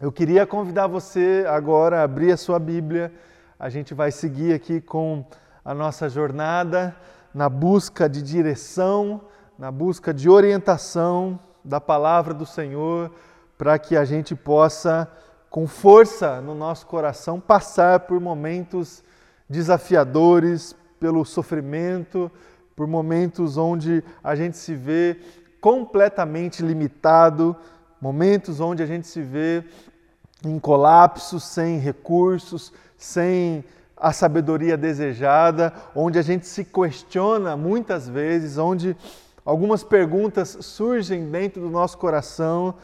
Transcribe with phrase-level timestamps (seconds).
[0.00, 3.12] Eu queria convidar você agora a abrir a sua Bíblia.
[3.58, 5.24] A gente vai seguir aqui com
[5.64, 6.94] a nossa jornada
[7.34, 9.20] na busca de direção,
[9.58, 13.10] na busca de orientação da palavra do Senhor,
[13.58, 15.10] para que a gente possa,
[15.50, 19.02] com força no nosso coração, passar por momentos
[19.50, 22.30] desafiadores, pelo sofrimento,
[22.76, 25.18] por momentos onde a gente se vê
[25.60, 27.56] completamente limitado,
[28.00, 29.64] momentos onde a gente se vê
[30.44, 33.64] em colapso, sem recursos, sem
[33.96, 38.96] a sabedoria desejada, onde a gente se questiona muitas vezes, onde
[39.44, 42.74] algumas perguntas surgem dentro do nosso coração.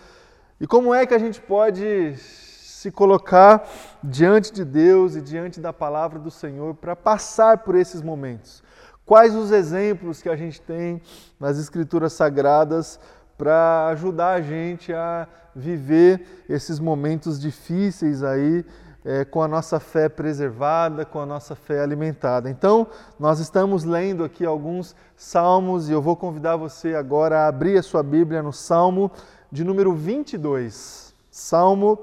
[0.61, 3.69] E como é que a gente pode se colocar
[4.03, 8.63] diante de Deus e diante da palavra do Senhor para passar por esses momentos?
[9.07, 11.01] Quais os exemplos que a gente tem
[11.39, 12.99] nas Escrituras Sagradas
[13.37, 18.65] para ajudar a gente a viver esses momentos difíceis aí
[19.05, 22.49] é, com a nossa fé preservada, com a nossa fé alimentada.
[22.49, 22.87] Então,
[23.19, 27.83] nós estamos lendo aqui alguns salmos e eu vou convidar você agora a abrir a
[27.83, 29.11] sua Bíblia no Salmo
[29.53, 31.15] de número 22.
[31.31, 31.99] Salmo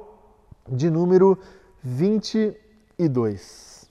[0.67, 1.39] de número
[1.83, 3.89] 22.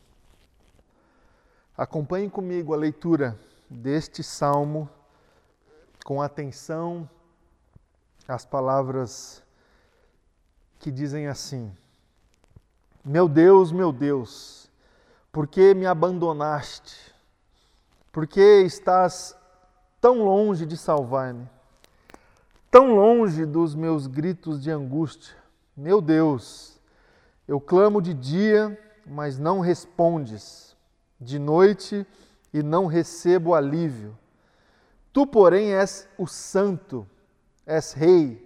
[1.77, 3.36] Acompanhe comigo a leitura
[3.69, 4.89] deste salmo
[6.05, 7.09] com atenção
[8.31, 9.42] às palavras
[10.78, 11.73] que dizem assim:
[13.05, 14.70] Meu Deus, meu Deus,
[15.33, 17.14] por que me abandonaste?
[18.12, 19.36] Por que estás
[20.01, 21.48] tão longe de salvar-me?
[22.70, 25.34] Tão longe dos meus gritos de angústia?
[25.77, 26.81] Meu Deus,
[27.48, 30.77] eu clamo de dia, mas não respondes,
[31.20, 32.06] de noite
[32.53, 34.17] e não recebo alívio.
[35.12, 37.06] Tu, porém, és o santo,
[37.71, 38.45] és rei,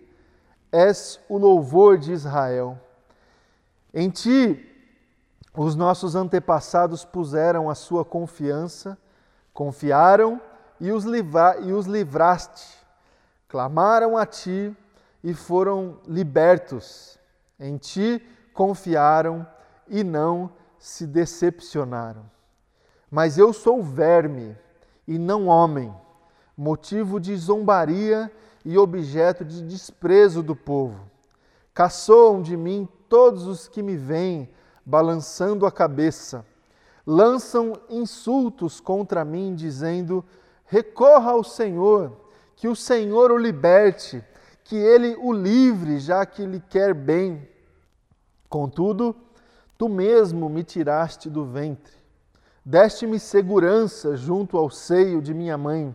[0.71, 2.79] és o louvor de Israel.
[3.93, 4.71] Em ti
[5.57, 8.99] os nossos antepassados puseram a sua confiança,
[9.53, 10.41] confiaram
[10.79, 12.77] e os, livra, e os livraste,
[13.49, 14.77] clamaram a ti
[15.23, 17.19] e foram libertos.
[17.59, 18.21] Em ti
[18.53, 19.47] confiaram
[19.89, 22.29] e não se decepcionaram.
[23.11, 24.55] Mas eu sou verme
[25.07, 25.95] e não homem,
[26.57, 28.31] motivo de zombaria
[28.65, 31.11] e objeto de desprezo do povo.
[31.75, 34.49] Caçoam de mim todos os que me veem,
[34.85, 36.47] balançando a cabeça.
[37.07, 40.25] Lançam insultos contra mim, dizendo:
[40.65, 42.17] Recorra ao Senhor,
[42.57, 44.25] que o Senhor o liberte,
[44.63, 47.47] que ele o livre, já que lhe quer bem.
[48.49, 49.15] Contudo,
[49.77, 51.93] tu mesmo me tiraste do ventre,
[52.65, 55.95] deste-me segurança junto ao seio de minha mãe.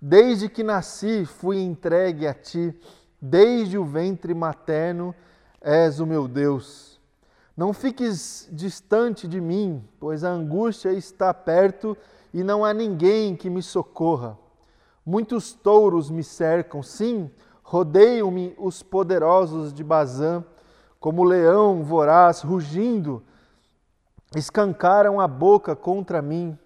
[0.00, 2.74] Desde que nasci, fui entregue a ti,
[3.20, 5.14] desde o ventre materno,
[5.60, 7.00] és o meu Deus.
[7.56, 11.96] Não fiques distante de mim, pois a angústia está perto
[12.32, 14.38] e não há ninguém que me socorra.
[15.04, 17.30] Muitos touros me cercam, sim,
[17.62, 20.44] rodeiam-me os poderosos de Bazã,
[21.00, 23.22] como leão voraz rugindo,
[24.34, 26.58] escancaram a boca contra mim.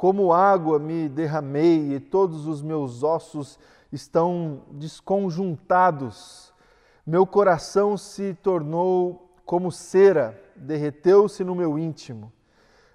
[0.00, 3.58] Como água me derramei e todos os meus ossos
[3.92, 6.54] estão desconjuntados.
[7.06, 12.32] Meu coração se tornou como cera, derreteu-se no meu íntimo.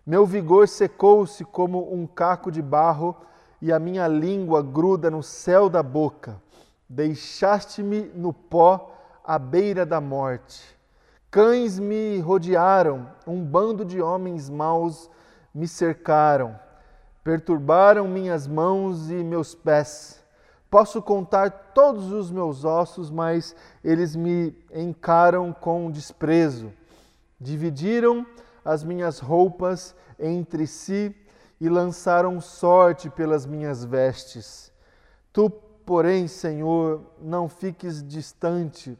[0.03, 3.15] Meu vigor secou-se como um caco de barro
[3.61, 6.41] e a minha língua gruda no céu da boca.
[6.89, 8.91] Deixaste-me no pó
[9.23, 10.75] à beira da morte.
[11.29, 15.07] Cães me rodearam, um bando de homens maus
[15.53, 16.64] me cercaram
[17.25, 20.23] perturbaram minhas mãos e meus pés.
[20.69, 26.71] Posso contar todos os meus ossos, mas eles me encaram com desprezo.
[27.41, 28.27] Dividiram
[28.63, 31.15] as minhas roupas entre si
[31.59, 34.71] e lançaram sorte pelas minhas vestes.
[35.33, 35.49] Tu,
[35.83, 38.95] porém, Senhor, não fiques distante.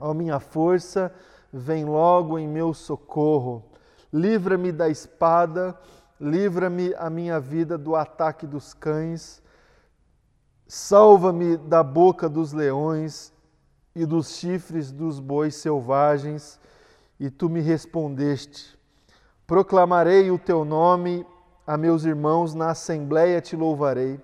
[0.00, 1.14] Ó minha força,
[1.52, 3.62] vem logo em meu socorro.
[4.12, 5.78] Livra-me da espada
[6.24, 9.42] livra-me a minha vida do ataque dos cães,
[10.66, 13.30] salva-me da boca dos leões
[13.94, 16.58] e dos chifres dos bois selvagens.
[17.20, 18.76] E tu me respondeste:
[19.46, 21.26] Proclamarei o teu nome
[21.66, 24.18] a meus irmãos, na assembleia te louvarei.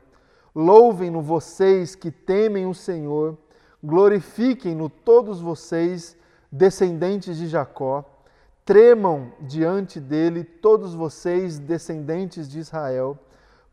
[0.54, 3.38] Louvem-no vocês que temem o Senhor,
[3.82, 6.16] glorifiquem-no todos vocês,
[6.50, 8.04] descendentes de Jacó.
[8.64, 13.18] Tremam diante dele todos vocês, descendentes de Israel,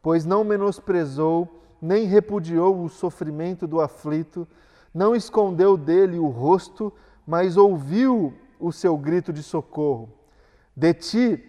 [0.01, 4.47] pois não menosprezou nem repudiou o sofrimento do aflito,
[4.93, 6.91] não escondeu dele o rosto,
[7.25, 10.09] mas ouviu o seu grito de socorro.
[10.75, 11.43] De ti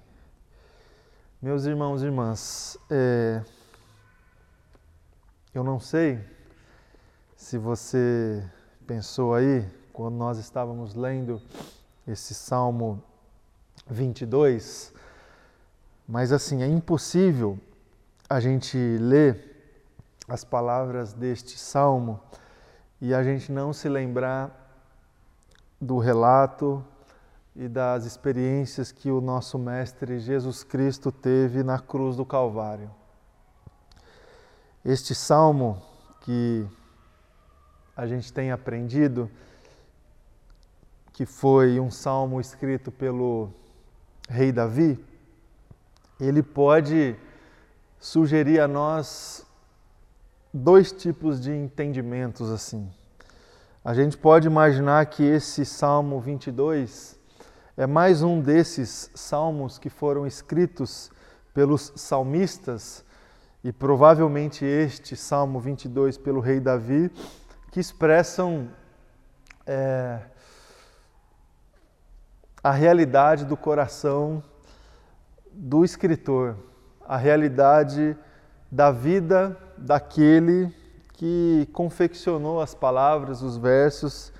[1.41, 3.43] Meus irmãos e irmãs, é...
[5.51, 6.40] eu não sei
[7.41, 8.47] se você
[8.85, 11.41] pensou aí, quando nós estávamos lendo
[12.07, 13.03] esse Salmo
[13.89, 14.93] 22,
[16.07, 17.57] mas assim, é impossível
[18.29, 19.73] a gente ler
[20.27, 22.21] as palavras deste salmo
[23.01, 24.79] e a gente não se lembrar
[25.81, 26.85] do relato
[27.55, 32.91] e das experiências que o nosso Mestre Jesus Cristo teve na cruz do Calvário.
[34.85, 35.81] Este salmo
[36.21, 36.69] que
[38.01, 39.29] a gente tem aprendido
[41.13, 43.51] que foi um salmo escrito pelo
[44.27, 44.99] rei Davi,
[46.19, 47.15] ele pode
[47.99, 49.45] sugerir a nós
[50.51, 52.89] dois tipos de entendimentos assim.
[53.85, 57.19] A gente pode imaginar que esse Salmo 22
[57.77, 61.11] é mais um desses salmos que foram escritos
[61.53, 63.05] pelos salmistas
[63.63, 67.11] e provavelmente este Salmo 22 pelo rei Davi
[67.71, 68.67] que expressam
[69.65, 70.19] é,
[72.61, 74.43] a realidade do coração
[75.53, 76.57] do escritor,
[77.07, 78.15] a realidade
[78.69, 80.73] da vida daquele
[81.13, 84.33] que confeccionou as palavras, os versos,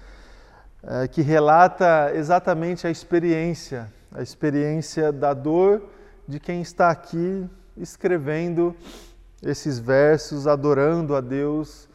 [0.83, 5.83] é, que relata exatamente a experiência, a experiência da dor
[6.27, 8.75] de quem está aqui escrevendo
[9.41, 11.89] esses versos, adorando a Deus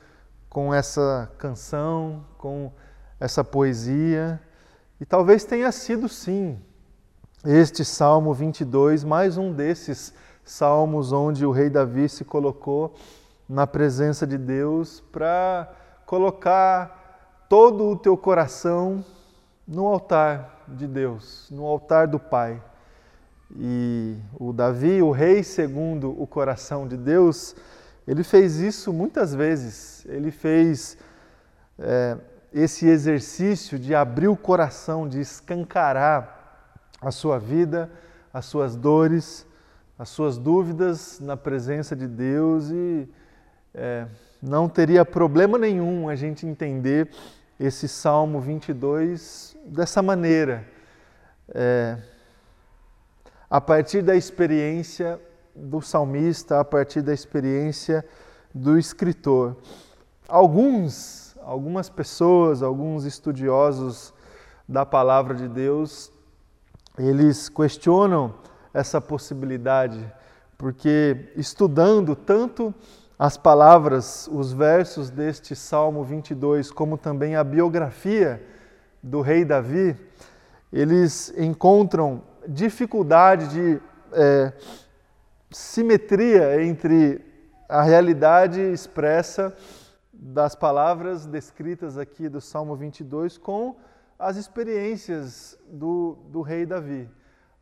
[0.49, 2.73] com essa canção, com
[3.21, 4.41] essa poesia.
[5.01, 6.59] E talvez tenha sido sim
[7.45, 10.13] este Salmo 22, mais um desses
[10.45, 12.95] salmos onde o rei Davi se colocou
[13.49, 15.73] na presença de Deus para
[16.07, 19.05] colocar todo o teu coração
[19.67, 22.63] no altar de Deus, no altar do Pai.
[23.55, 27.55] E o Davi, o rei segundo o coração de Deus,
[28.07, 30.07] ele fez isso muitas vezes.
[30.07, 30.97] Ele fez
[31.79, 32.17] é,
[32.53, 36.37] esse exercício de abrir o coração, de escancarar
[37.01, 37.91] a sua vida,
[38.33, 39.47] as suas dores,
[39.99, 43.09] as suas dúvidas na presença de Deus e
[43.75, 44.07] é,
[44.43, 47.11] não teria problema nenhum a gente entender
[47.59, 50.65] esse Salmo 22 dessa maneira.
[51.55, 51.97] É,
[53.49, 55.21] a partir da experiência
[55.57, 58.05] do salmista a partir da experiência
[58.55, 59.57] do escritor.
[60.29, 64.13] Alguns, algumas pessoas, alguns estudiosos
[64.69, 66.13] da palavra de Deus,
[66.99, 68.35] eles questionam
[68.73, 70.13] essa possibilidade,
[70.59, 72.75] porque estudando tanto
[73.19, 78.43] as palavras, os versos deste Salmo 22, como também a biografia
[79.03, 79.97] do rei Davi,
[80.73, 83.81] eles encontram dificuldade de
[84.13, 84.53] é,
[85.57, 87.25] simetria entre
[87.67, 89.57] a realidade expressa
[90.13, 93.75] das palavras descritas aqui do Salmo 22 com
[94.19, 97.09] as experiências do, do rei Davi.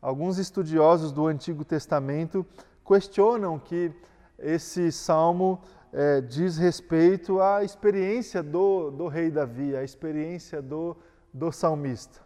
[0.01, 2.45] Alguns estudiosos do Antigo Testamento
[2.85, 3.93] questionam que
[4.39, 5.61] esse salmo
[5.93, 10.97] é, diz respeito à experiência do, do rei Davi, à experiência do,
[11.33, 12.19] do salmista.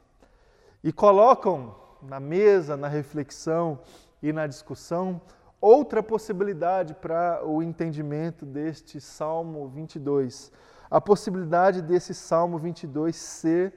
[0.84, 3.80] E colocam na mesa, na reflexão
[4.20, 5.22] e na discussão
[5.62, 10.52] outra possibilidade para o entendimento deste Salmo 22.
[10.90, 13.74] A possibilidade desse Salmo 22 ser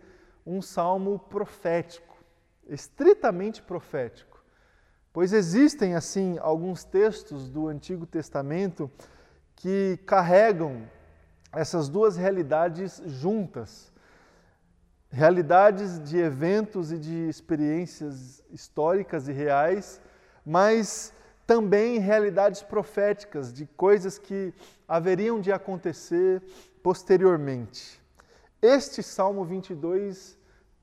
[0.47, 2.17] um salmo profético,
[2.69, 4.43] estritamente profético.
[5.13, 8.91] Pois existem, assim, alguns textos do Antigo Testamento
[9.55, 10.89] que carregam
[11.53, 13.93] essas duas realidades juntas.
[15.11, 20.01] Realidades de eventos e de experiências históricas e reais,
[20.47, 21.13] mas
[21.47, 24.55] também realidades proféticas de coisas que
[24.87, 26.43] haveriam de acontecer
[26.83, 28.01] posteriormente.
[28.61, 30.39] Este Salmo 22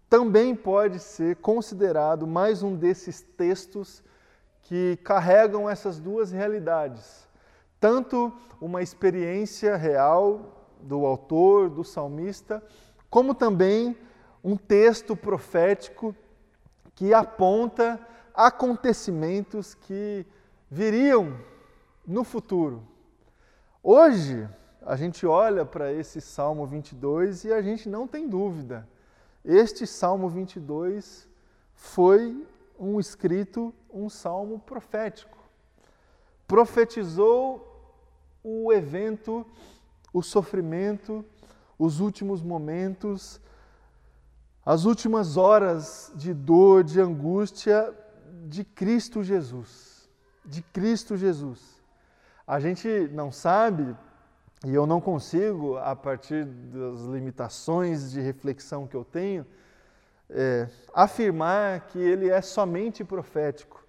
[0.10, 4.04] também pode ser considerado mais um desses textos
[4.64, 7.28] que carregam essas duas realidades.
[7.80, 12.62] Tanto uma experiência real do autor, do salmista,
[13.10, 13.98] como também
[14.44, 16.16] um texto profético
[16.96, 18.00] que aponta
[18.34, 20.26] acontecimentos que
[20.70, 21.40] viriam
[22.06, 22.84] no futuro.
[23.82, 24.48] Hoje,
[24.82, 28.88] a gente olha para esse Salmo 22 e a gente não tem dúvida.
[29.44, 31.28] Este Salmo 22
[31.74, 32.46] foi
[32.78, 35.38] um escrito, um salmo profético.
[36.48, 37.66] Profetizou
[38.44, 39.46] o evento,
[40.14, 41.26] o sofrimento,
[41.78, 43.42] os últimos momentos,
[44.66, 47.94] as últimas horas de dor, de angústia
[48.48, 49.89] de Cristo Jesus
[50.50, 51.80] de Cristo Jesus.
[52.46, 53.96] A gente não sabe,
[54.66, 59.46] e eu não consigo, a partir das limitações de reflexão que eu tenho,
[60.30, 63.86] é, afirmar que ele é somente profético.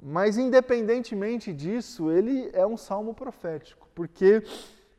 [0.00, 4.42] Mas, independentemente disso, ele é um salmo profético, porque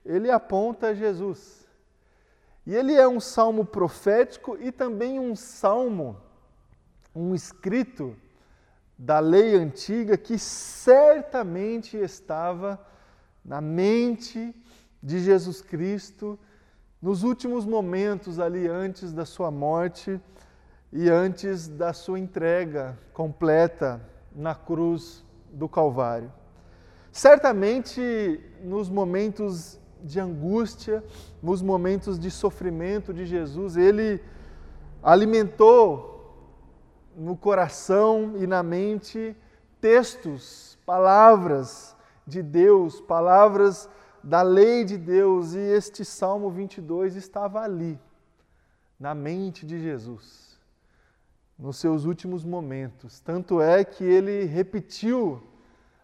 [0.06, 1.68] ele aponta Jesus.
[2.66, 6.22] E ele é um salmo profético e também um salmo,
[7.16, 8.16] um escrito
[9.00, 12.78] da lei antiga que certamente estava
[13.46, 14.54] na mente
[15.02, 16.38] de Jesus Cristo
[17.02, 20.20] nos últimos momentos ali antes da sua morte
[20.92, 24.02] e antes da sua entrega completa
[24.36, 26.30] na cruz do Calvário.
[27.10, 31.02] Certamente nos momentos de angústia,
[31.42, 34.22] nos momentos de sofrimento de Jesus, ele
[35.02, 36.19] alimentou
[37.20, 39.36] no coração e na mente
[39.82, 41.96] textos, palavras
[42.26, 43.90] de Deus, palavras
[44.24, 48.00] da lei de Deus, e este Salmo 22 estava ali,
[48.98, 50.58] na mente de Jesus,
[51.58, 53.20] nos seus últimos momentos.
[53.20, 55.44] Tanto é que ele repetiu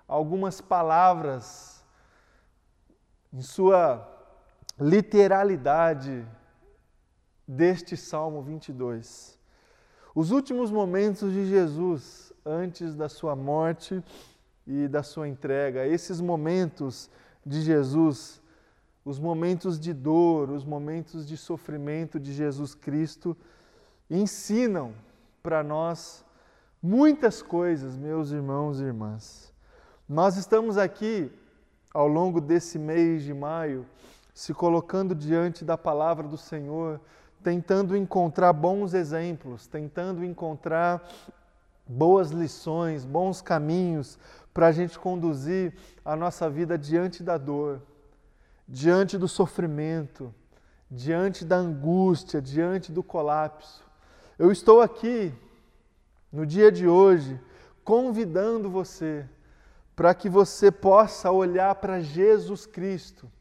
[0.06, 1.86] algumas palavras
[3.32, 4.06] em sua
[4.78, 6.28] literalidade
[7.48, 9.40] deste Salmo 22.
[10.16, 14.02] Os últimos momentos de Jesus antes da sua morte
[14.66, 17.10] e da sua entrega, esses momentos
[17.46, 18.42] de Jesus,
[19.04, 23.36] os momentos de dor, os momentos de sofrimento de Jesus Cristo,
[24.10, 24.94] ensinam
[25.44, 26.24] para nós
[26.82, 29.54] muitas coisas, meus irmãos e irmãs.
[30.08, 31.30] Nós estamos aqui,
[31.94, 33.86] ao longo desse mês de maio,
[34.34, 37.02] se colocando diante da palavra do Senhor,
[37.46, 41.08] tentando encontrar bons exemplos, tentando encontrar
[41.86, 44.18] boas lições, bons caminhos
[44.52, 45.72] para a gente conduzir
[46.04, 47.84] a nossa vida diante da dor,
[48.68, 50.34] diante do sofrimento,
[50.90, 53.86] diante da angústia, diante do colapso.
[54.40, 55.32] Eu estou aqui
[56.32, 57.40] no dia de hoje
[57.84, 59.24] convidando você
[59.96, 63.32] para que você possa olhar para Jesus Cristo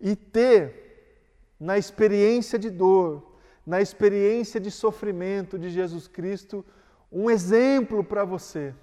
[0.00, 1.28] e ter
[1.60, 3.29] na experiência de dor,
[3.70, 6.66] na experiência de sofrimento de Jesus Cristo,
[7.10, 8.74] um exemplo para você,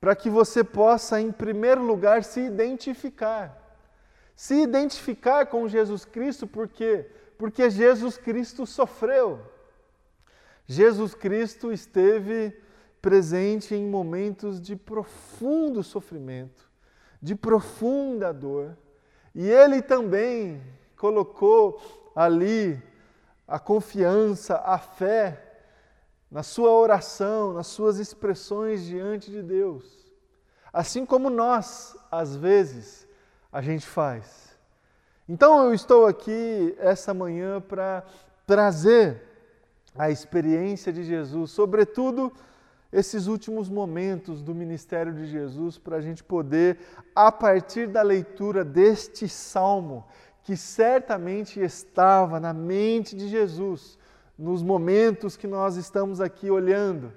[0.00, 3.76] para que você possa, em primeiro lugar, se identificar.
[4.36, 7.04] Se identificar com Jesus Cristo, por quê?
[7.36, 9.40] Porque Jesus Cristo sofreu.
[10.68, 12.56] Jesus Cristo esteve
[13.00, 16.70] presente em momentos de profundo sofrimento,
[17.20, 18.78] de profunda dor.
[19.34, 20.62] E ele também
[20.96, 21.82] colocou
[22.14, 22.80] ali
[23.46, 25.52] a confiança, a fé
[26.30, 29.84] na sua oração, nas suas expressões diante de Deus.
[30.72, 33.06] Assim como nós, às vezes,
[33.52, 34.56] a gente faz.
[35.28, 38.02] Então eu estou aqui essa manhã para
[38.46, 39.22] trazer
[39.94, 42.32] a experiência de Jesus, sobretudo
[42.90, 46.78] esses últimos momentos do ministério de Jesus, para a gente poder,
[47.14, 50.04] a partir da leitura deste salmo,
[50.42, 53.98] que certamente estava na mente de Jesus,
[54.38, 57.12] nos momentos que nós estamos aqui olhando,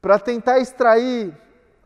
[0.00, 1.36] para tentar extrair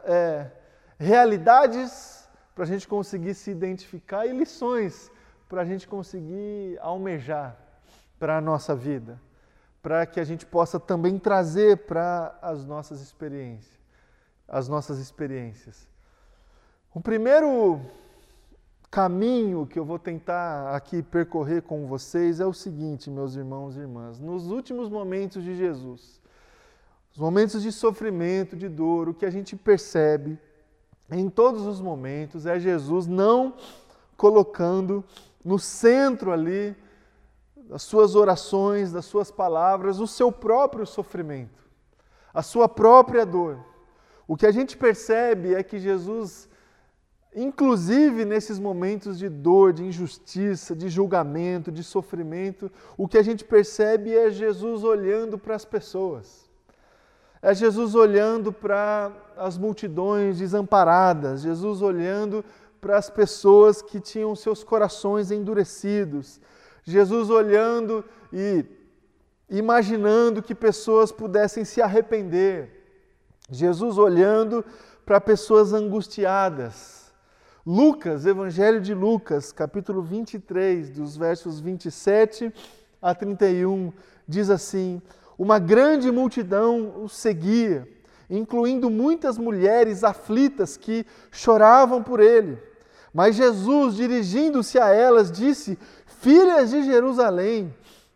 [0.05, 0.51] é,
[0.99, 5.11] realidades para a gente conseguir se identificar e lições
[5.49, 7.57] para a gente conseguir almejar
[8.19, 9.21] para a nossa vida,
[9.81, 13.79] para que a gente possa também trazer para as nossas experiências,
[14.47, 15.89] as nossas experiências.
[16.93, 17.81] O primeiro
[18.91, 23.81] caminho que eu vou tentar aqui percorrer com vocês é o seguinte, meus irmãos e
[23.81, 24.19] irmãs.
[24.19, 26.21] Nos últimos momentos de Jesus,
[27.13, 30.39] os momentos de sofrimento, de dor, o que a gente percebe
[31.11, 33.55] em todos os momentos é Jesus não
[34.17, 35.05] colocando
[35.45, 36.77] no centro ali
[37.57, 41.63] das suas orações, das suas palavras, o seu próprio sofrimento,
[42.33, 43.65] a sua própria dor.
[44.27, 46.49] O que a gente percebe é que Jesus
[47.35, 53.45] Inclusive nesses momentos de dor, de injustiça, de julgamento, de sofrimento, o que a gente
[53.45, 56.49] percebe é Jesus olhando para as pessoas.
[57.41, 62.45] É Jesus olhando para as multidões desamparadas, Jesus olhando
[62.81, 66.41] para as pessoas que tinham seus corações endurecidos,
[66.83, 68.65] Jesus olhando e
[69.49, 72.71] imaginando que pessoas pudessem se arrepender,
[73.51, 74.65] Jesus olhando
[75.05, 77.08] para pessoas angustiadas,
[77.71, 82.51] Lucas, Evangelho de Lucas, capítulo 23, dos versos 27
[83.03, 83.93] a 31,
[84.27, 85.03] diz assim:
[85.39, 87.87] Uma grande multidão o seguia,
[88.31, 92.57] incluindo muitas mulheres aflitas que choravam por ele.
[93.13, 97.71] Mas Jesus, dirigindo-se a elas, disse: Filhas de Jerusalém,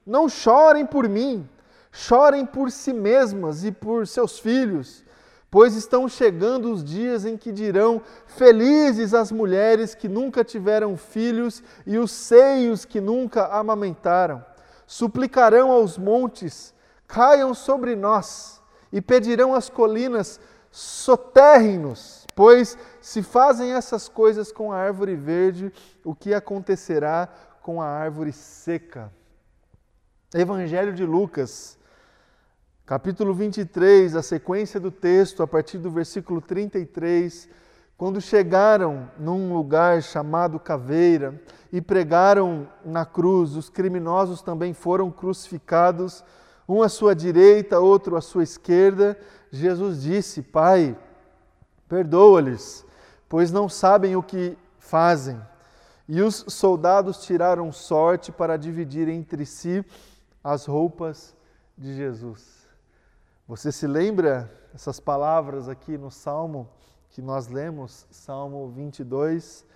[0.07, 1.47] não chorem por mim,
[1.93, 5.05] chorem por si mesmas e por seus filhos
[5.53, 11.63] pois estão chegando os dias em que dirão: Felizes as mulheres que nunca tiveram filhos
[11.87, 14.43] e os seios que nunca amamentaram.
[14.87, 16.75] Suplicarão aos montes:
[17.07, 24.79] Caiam sobre nós, e pedirão às colinas: Soterrem-nos, pois se fazem essas coisas com a
[24.79, 25.71] árvore verde,
[26.03, 27.29] o que acontecerá
[27.61, 29.13] com a árvore seca?
[30.35, 31.77] Evangelho de Lucas
[32.85, 37.49] Capítulo 23, a sequência do texto, a partir do versículo 33,
[37.97, 41.41] quando chegaram num lugar chamado Caveira
[41.73, 46.25] e pregaram na cruz, os criminosos também foram crucificados,
[46.69, 49.17] um à sua direita, outro à sua esquerda.
[49.53, 50.99] Jesus disse: Pai,
[51.89, 52.85] perdoa-lhes,
[53.29, 55.41] pois não sabem o que fazem.
[56.09, 59.85] E os soldados tiraram sorte para dividir entre si
[60.43, 61.33] as roupas
[61.79, 62.62] de Jesus.
[63.49, 66.69] Você se lembra essas palavras aqui no Salmo
[67.11, 69.67] que nós lemos, Salmo 22?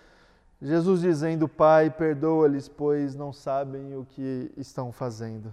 [0.63, 5.53] Jesus dizendo: Pai, perdoa-lhes, pois não sabem o que estão fazendo.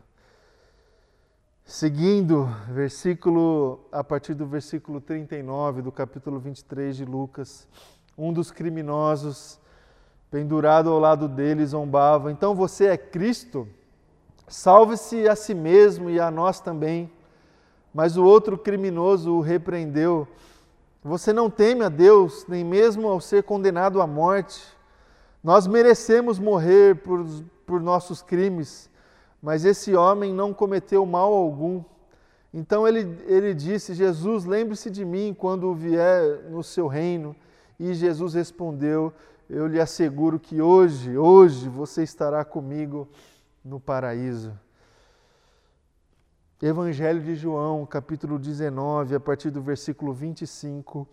[1.66, 7.68] Seguindo, versículo a partir do versículo 39 do capítulo 23 de Lucas,
[8.18, 9.60] um dos criminosos
[10.30, 13.68] pendurado ao lado dele zombava: Então você é Cristo?
[14.48, 17.10] Salve-se a si mesmo e a nós também.
[17.94, 20.28] Mas o outro criminoso o repreendeu.
[21.04, 24.64] Você não teme a Deus, nem mesmo ao ser condenado à morte.
[25.44, 27.26] Nós merecemos morrer por,
[27.66, 28.90] por nossos crimes,
[29.42, 31.84] mas esse homem não cometeu mal algum.
[32.54, 37.36] Então ele, ele disse: Jesus, lembre-se de mim quando vier no seu reino.
[37.80, 39.12] E Jesus respondeu:
[39.50, 43.08] Eu lhe asseguro que hoje, hoje você estará comigo
[43.66, 44.58] no paraíso.
[46.66, 51.06] Evangelho de João, capítulo 19, a partir do versículo 25.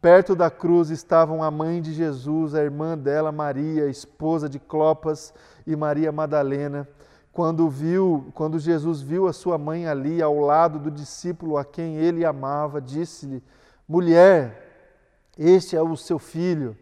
[0.00, 5.34] Perto da cruz estavam a mãe de Jesus, a irmã dela, Maria, esposa de Clopas,
[5.66, 6.88] e Maria Madalena.
[7.32, 11.96] Quando viu, quando Jesus viu a sua mãe ali ao lado do discípulo a quem
[11.96, 13.42] ele amava, disse-lhe:
[13.88, 16.76] Mulher, este é o seu filho.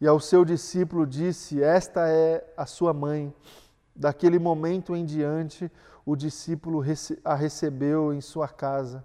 [0.00, 3.34] E ao seu discípulo disse: Esta é a sua mãe.
[3.96, 5.68] Daquele momento em diante,
[6.04, 6.82] o discípulo
[7.24, 9.04] a recebeu em sua casa.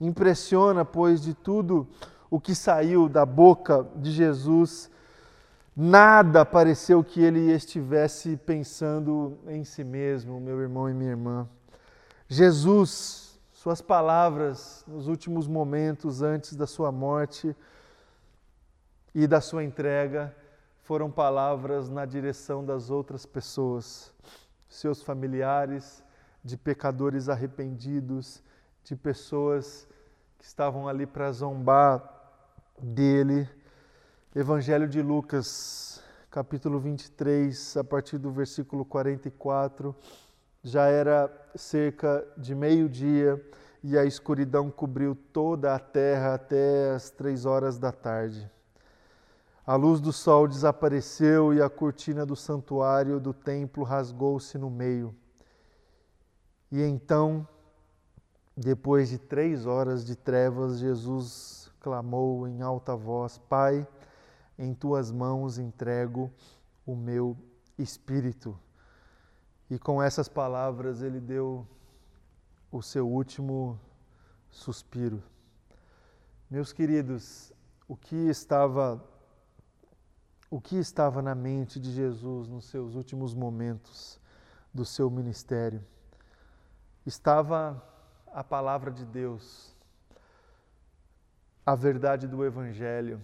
[0.00, 1.86] Impressiona, pois, de tudo
[2.30, 4.90] o que saiu da boca de Jesus,
[5.74, 11.48] nada pareceu que ele estivesse pensando em si mesmo, meu irmão e minha irmã.
[12.28, 13.26] Jesus,
[13.66, 17.52] Suas palavras nos últimos momentos antes da sua morte
[19.12, 20.32] e da sua entrega
[20.84, 24.14] foram palavras na direção das outras pessoas,
[24.68, 26.04] seus familiares,
[26.46, 28.40] de pecadores arrependidos,
[28.84, 29.88] de pessoas
[30.38, 32.00] que estavam ali para zombar
[32.80, 33.48] dele.
[34.32, 39.92] Evangelho de Lucas, capítulo 23, a partir do versículo 44.
[40.62, 43.44] Já era cerca de meio-dia
[43.82, 48.48] e a escuridão cobriu toda a terra até as três horas da tarde.
[49.66, 55.12] A luz do sol desapareceu e a cortina do santuário do templo rasgou-se no meio.
[56.70, 57.46] E então,
[58.56, 63.86] depois de três horas de trevas, Jesus clamou em alta voz: Pai,
[64.58, 66.30] em tuas mãos entrego
[66.84, 67.36] o meu
[67.78, 68.58] espírito.
[69.70, 71.66] E com essas palavras ele deu
[72.70, 73.78] o seu último
[74.50, 75.22] suspiro.
[76.50, 77.52] Meus queridos,
[77.88, 79.02] o que estava
[80.48, 84.20] o que estava na mente de Jesus nos seus últimos momentos
[84.72, 85.84] do seu ministério.
[87.06, 87.82] Estava
[88.32, 89.74] a palavra de Deus,
[91.64, 93.22] a verdade do Evangelho.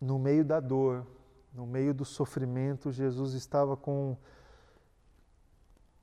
[0.00, 1.06] No meio da dor,
[1.54, 4.16] no meio do sofrimento, Jesus estava com,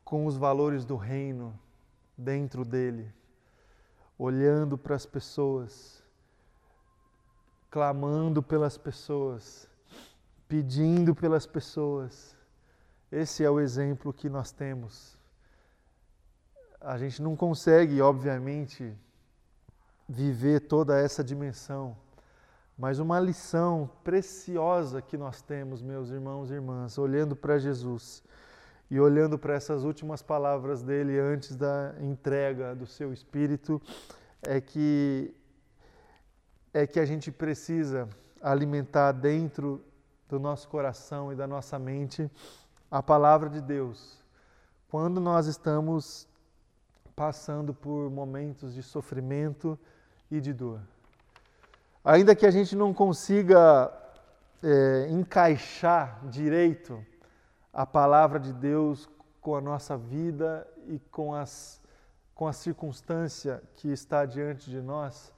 [0.03, 1.53] com os valores do reino
[2.17, 3.13] dentro dele,
[4.17, 6.01] olhando para as pessoas,
[7.69, 9.69] clamando pelas pessoas
[10.47, 12.35] pedindo pelas pessoas.
[13.11, 15.14] Esse é o exemplo que nós temos.
[16.85, 18.95] A gente não consegue, obviamente,
[20.07, 21.97] viver toda essa dimensão,
[22.77, 28.21] mas uma lição preciosa que nós temos, meus irmãos e irmãs, olhando para Jesus
[28.91, 33.81] e olhando para essas últimas palavras dele antes da entrega do seu espírito,
[34.43, 35.33] é que
[36.71, 38.07] é que a gente precisa
[38.39, 39.83] alimentar dentro
[40.29, 42.29] do nosso coração e da nossa mente
[42.91, 44.23] a palavra de Deus.
[44.87, 46.27] Quando nós estamos
[47.15, 49.77] passando por momentos de sofrimento
[50.29, 50.81] e de dor.
[52.03, 53.91] Ainda que a gente não consiga
[54.61, 57.03] é, encaixar direito
[57.73, 59.09] a palavra de Deus
[59.41, 61.81] com a nossa vida e com, as,
[62.33, 65.31] com a circunstância que está diante de nós,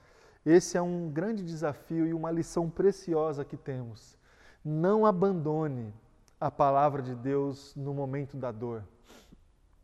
[0.45, 4.17] esse é um grande desafio e uma lição preciosa que temos
[4.67, 5.93] não abandone
[6.39, 8.83] a palavra de Deus no momento da dor.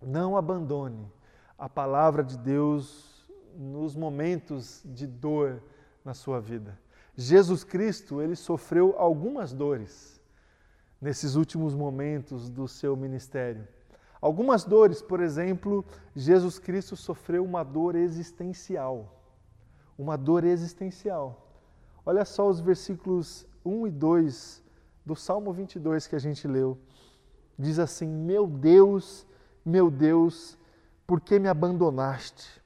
[0.01, 1.09] Não abandone
[1.57, 5.61] a palavra de Deus nos momentos de dor
[6.03, 6.79] na sua vida.
[7.15, 10.19] Jesus Cristo, ele sofreu algumas dores
[10.99, 13.67] nesses últimos momentos do seu ministério.
[14.19, 15.85] Algumas dores, por exemplo,
[16.15, 19.21] Jesus Cristo sofreu uma dor existencial.
[19.97, 21.45] Uma dor existencial.
[22.05, 24.63] Olha só os versículos 1 e 2
[25.05, 26.77] do Salmo 22 que a gente leu.
[27.59, 29.27] Diz assim: Meu Deus,
[29.65, 30.57] meu Deus,
[31.05, 32.61] por que me abandonaste?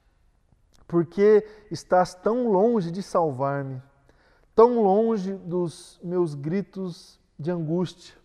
[0.88, 3.82] Por que estás tão longe de salvar-me?
[4.56, 8.16] Tão longe dos meus gritos de angústia?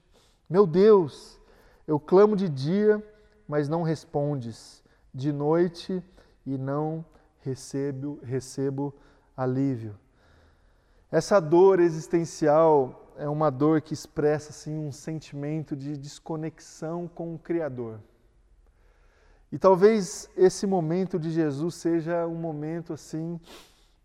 [0.48, 1.40] Meu Deus,
[1.86, 3.02] eu clamo de dia,
[3.48, 6.02] mas não respondes, de noite
[6.46, 7.04] e não
[7.40, 8.94] recebo, recebo
[9.36, 9.98] alívio.
[11.10, 17.38] Essa dor existencial é uma dor que expressa assim um sentimento de desconexão com o
[17.38, 18.00] Criador.
[19.52, 23.38] E talvez esse momento de Jesus seja um momento assim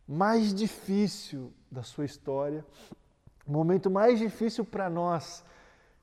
[0.06, 2.66] mais difícil da sua história,
[3.46, 5.46] o momento mais difícil para nós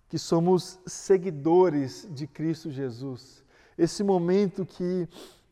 [0.09, 3.45] que somos seguidores de Cristo Jesus.
[3.77, 5.07] Esse momento que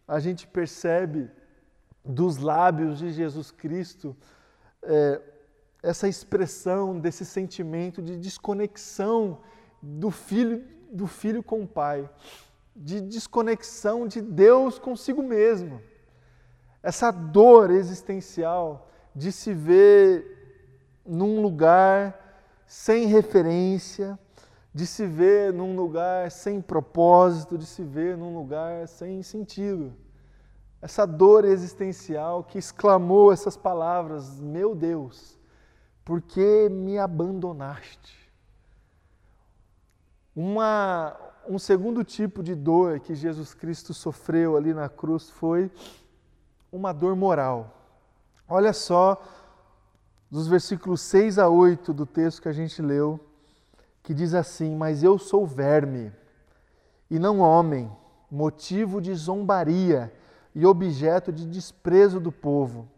[0.08, 1.30] a gente percebe
[2.02, 4.16] dos lábios de Jesus Cristo
[4.82, 5.20] é,
[5.82, 9.40] essa expressão desse sentimento de desconexão
[9.82, 12.08] do filho, do filho com o pai,
[12.74, 15.80] de desconexão de Deus consigo mesmo.
[16.82, 22.18] Essa dor existencial de se ver num lugar
[22.66, 24.18] sem referência,
[24.74, 29.94] de se ver num lugar sem propósito, de se ver num lugar sem sentido.
[30.80, 35.38] Essa dor existencial que exclamou essas palavras: Meu Deus,
[36.04, 38.20] por que me abandonaste?
[40.34, 41.14] Uma,
[41.48, 45.70] um segundo tipo de dor que Jesus Cristo sofreu ali na cruz foi
[46.70, 47.78] uma dor moral.
[48.48, 49.20] Olha só,
[50.30, 53.20] dos versículos 6 a 8 do texto que a gente leu,
[54.02, 56.12] que diz assim: Mas eu sou verme,
[57.10, 57.90] e não homem,
[58.30, 60.12] motivo de zombaria,
[60.54, 62.88] e objeto de desprezo do povo.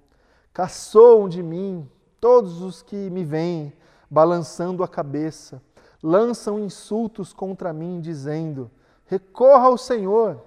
[0.52, 1.88] Caçoam de mim
[2.20, 3.72] todos os que me veem,
[4.10, 5.60] balançando a cabeça.
[6.06, 8.70] Lançam insultos contra mim, dizendo:
[9.06, 10.38] Recorra ao Senhor,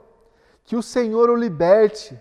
[0.63, 2.15] que o Senhor o liberte,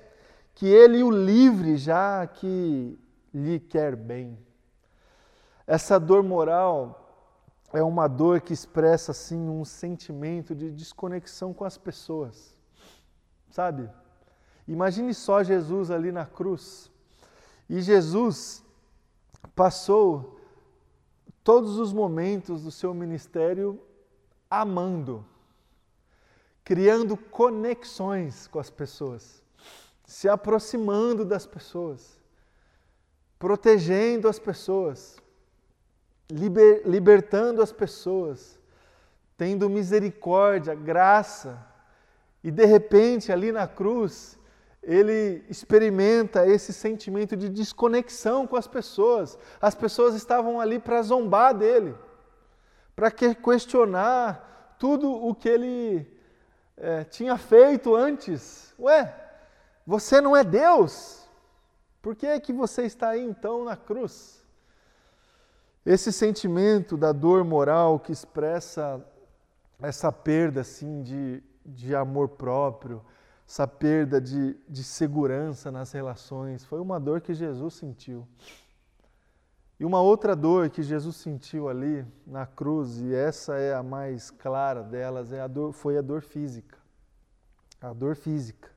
[0.54, 2.98] que ele o livre, já que
[3.34, 4.38] lhe quer bem.
[5.66, 7.06] Essa dor moral
[7.74, 12.56] é uma dor que expressa assim um sentimento de desconexão com as pessoas.
[13.50, 13.90] Sabe?
[14.66, 16.90] Imagine só Jesus ali na cruz.
[17.68, 18.64] E Jesus
[19.54, 20.35] passou
[21.46, 23.80] todos os momentos do seu ministério
[24.50, 25.24] amando,
[26.64, 29.40] criando conexões com as pessoas,
[30.04, 32.20] se aproximando das pessoas,
[33.38, 35.22] protegendo as pessoas,
[36.28, 38.58] liber, libertando as pessoas,
[39.36, 41.64] tendo misericórdia, graça.
[42.42, 44.35] E de repente, ali na cruz,
[44.86, 49.36] ele experimenta esse sentimento de desconexão com as pessoas.
[49.60, 51.92] As pessoas estavam ali para zombar dele,
[52.94, 56.06] para questionar tudo o que ele
[56.76, 58.72] é, tinha feito antes.
[58.78, 59.12] Ué,
[59.84, 61.28] você não é Deus?
[62.00, 64.40] Por que é que você está aí então na cruz?
[65.84, 69.04] Esse sentimento da dor moral que expressa
[69.82, 73.04] essa perda assim de, de amor próprio,
[73.46, 78.26] essa perda de, de segurança nas relações, foi uma dor que Jesus sentiu.
[79.78, 84.30] E uma outra dor que Jesus sentiu ali na cruz, e essa é a mais
[84.30, 86.78] clara delas, é a dor, foi a dor física.
[87.80, 88.70] A dor física.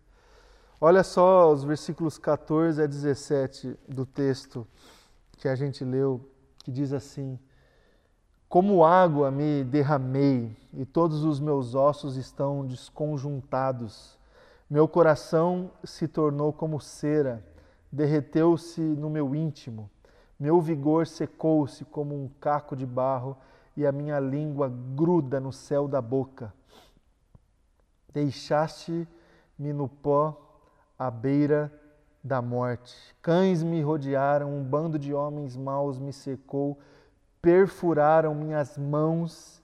[0.79, 4.67] Olha só os versículos 14 a 17 do texto
[5.37, 6.29] que a gente leu
[6.63, 7.39] que diz assim:
[8.47, 14.18] Como água me derramei e todos os meus ossos estão desconjuntados.
[14.69, 17.43] Meu coração se tornou como cera,
[17.91, 19.89] derreteu-se no meu íntimo.
[20.39, 23.35] Meu vigor secou-se como um caco de barro
[23.75, 26.53] e a minha língua gruda no céu da boca.
[28.13, 30.61] Deixaste-me no pó
[30.97, 31.73] à beira
[32.23, 32.95] da morte.
[33.21, 36.77] Cães me rodearam, um bando de homens maus me secou,
[37.41, 39.63] perfuraram minhas mãos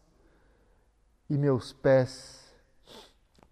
[1.29, 2.44] e meus pés.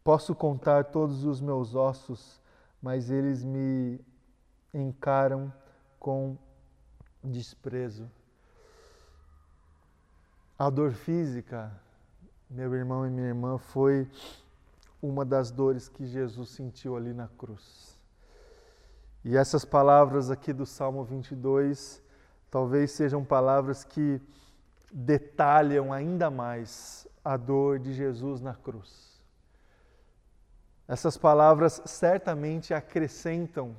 [0.04, 2.42] Posso contar todos os meus ossos,
[2.82, 4.00] mas eles me
[4.74, 5.52] encaram
[6.00, 6.38] com
[7.24, 8.10] desprezo.
[10.60, 11.72] A dor física,
[12.50, 14.10] meu irmão e minha irmã, foi
[15.02, 17.98] uma das dores que Jesus sentiu ali na cruz.
[19.24, 22.04] E essas palavras aqui do Salmo 22
[22.52, 24.22] talvez sejam palavras que
[24.92, 29.13] detalham ainda mais a dor de Jesus na cruz.
[30.88, 33.76] Essas palavras certamente acrescentam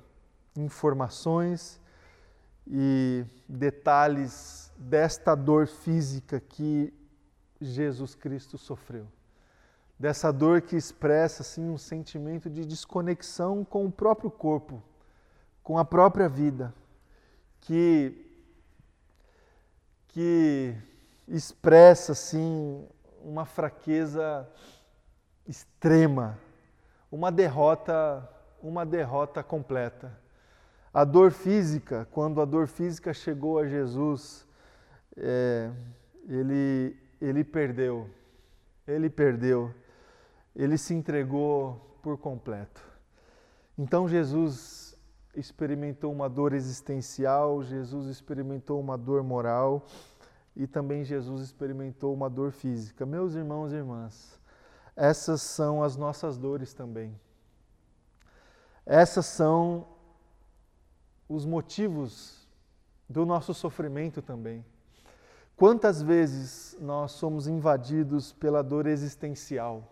[0.57, 1.81] informações
[2.67, 6.93] e detalhes desta dor física que
[7.61, 9.07] Jesus Cristo sofreu.
[9.99, 14.83] Dessa dor que expressa assim um sentimento de desconexão com o próprio corpo
[15.64, 16.73] com a própria vida,
[17.62, 18.21] que
[20.09, 20.77] que
[21.27, 22.87] expressa assim
[23.21, 24.49] uma fraqueza
[25.45, 26.38] extrema,
[27.14, 28.29] uma derrota,
[28.61, 30.18] uma derrota completa.
[30.92, 34.44] A dor física, quando a dor física chegou a Jesus,
[35.16, 35.70] é,
[36.29, 38.11] ele, ele perdeu,
[38.85, 39.72] ele perdeu,
[40.57, 42.83] ele se entregou por completo.
[43.79, 44.98] Então Jesus
[45.37, 49.87] experimentou uma dor existencial, Jesus experimentou uma dor moral
[50.57, 53.07] e também Jesus experimentou uma dor física.
[53.07, 54.40] Meus irmãos e irmãs,
[54.96, 57.18] essas são as nossas dores também.
[58.87, 59.87] Essas são
[61.28, 62.46] os motivos
[63.09, 64.64] do nosso sofrimento também.
[65.57, 69.90] Quantas vezes nós somos invadidos pela dor existencial?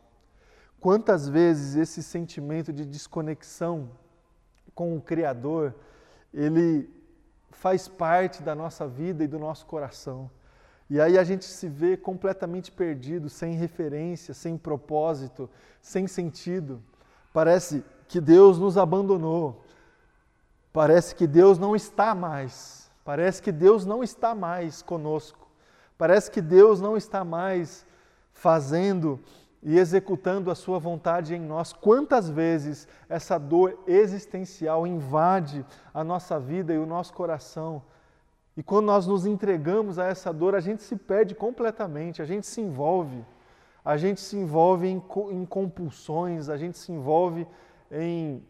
[0.80, 3.90] Quantas vezes esse sentimento de desconexão
[4.74, 5.74] com o Criador,
[6.34, 6.90] ele
[7.50, 10.30] faz parte da nossa vida e do nosso coração.
[10.92, 15.48] E aí a gente se vê completamente perdido, sem referência, sem propósito,
[15.80, 16.82] sem sentido.
[17.32, 19.64] Parece que Deus nos abandonou.
[20.70, 22.90] Parece que Deus não está mais.
[23.06, 25.48] Parece que Deus não está mais conosco.
[25.96, 27.86] Parece que Deus não está mais
[28.34, 29.18] fazendo
[29.62, 31.72] e executando a sua vontade em nós.
[31.72, 37.82] Quantas vezes essa dor existencial invade a nossa vida e o nosso coração?
[38.56, 42.46] E quando nós nos entregamos a essa dor, a gente se perde completamente, a gente
[42.46, 43.24] se envolve.
[43.84, 47.46] A gente se envolve em, em compulsões, a gente se envolve
[47.90, 48.42] em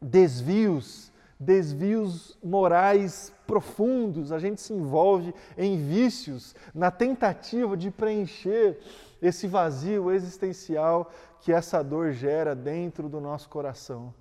[0.00, 8.78] desvios, desvios morais profundos, a gente se envolve em vícios na tentativa de preencher
[9.20, 14.14] esse vazio existencial que essa dor gera dentro do nosso coração.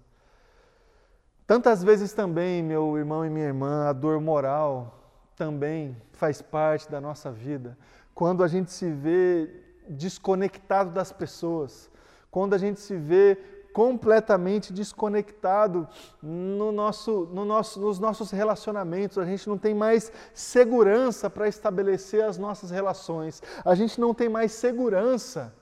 [1.45, 5.00] Tantas vezes também, meu irmão e minha irmã, a dor moral
[5.35, 7.77] também faz parte da nossa vida.
[8.13, 9.49] Quando a gente se vê
[9.89, 11.89] desconectado das pessoas,
[12.29, 13.37] quando a gente se vê
[13.73, 15.87] completamente desconectado
[16.21, 19.17] no nosso, no nosso, nos nossos relacionamentos.
[19.17, 23.41] A gente não tem mais segurança para estabelecer as nossas relações.
[23.63, 25.53] A gente não tem mais segurança,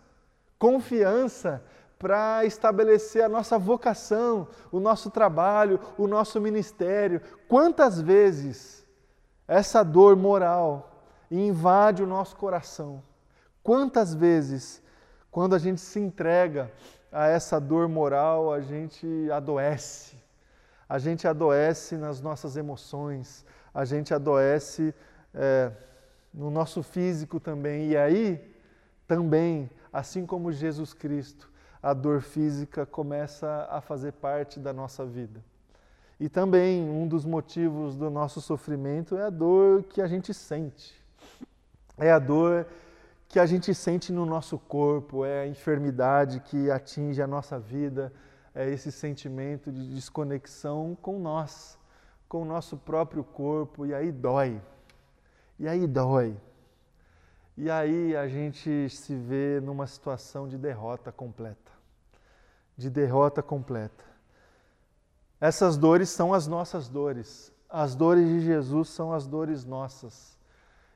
[0.57, 1.63] confiança
[1.97, 7.21] para estabelecer a nossa vocação, o nosso trabalho, o nosso ministério.
[7.47, 8.78] Quantas vezes
[9.49, 10.91] essa dor moral
[11.31, 13.01] invade o nosso coração?
[13.63, 14.81] Quantas vezes,
[15.31, 16.71] quando a gente se entrega
[17.11, 20.15] a essa dor moral, a gente adoece.
[20.87, 24.93] A gente adoece nas nossas emoções, a gente adoece
[25.33, 25.71] é,
[26.33, 27.89] no nosso físico também.
[27.89, 28.55] E aí,
[29.07, 31.49] também, assim como Jesus Cristo,
[31.81, 35.43] a dor física começa a fazer parte da nossa vida.
[36.19, 40.93] E também um dos motivos do nosso sofrimento é a dor que a gente sente.
[41.97, 42.67] É a dor
[43.29, 48.11] que a gente sente no nosso corpo, é a enfermidade que atinge a nossa vida,
[48.53, 51.77] é esse sentimento de desconexão com nós,
[52.27, 54.61] com o nosso próprio corpo, e aí dói.
[55.57, 56.35] E aí dói.
[57.55, 61.71] E aí a gente se vê numa situação de derrota completa.
[62.75, 64.08] De derrota completa.
[65.39, 67.51] Essas dores são as nossas dores.
[67.69, 70.37] As dores de Jesus são as dores nossas.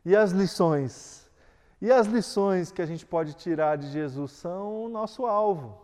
[0.03, 1.29] E as lições?
[1.81, 5.81] E as lições que a gente pode tirar de Jesus são o nosso alvo.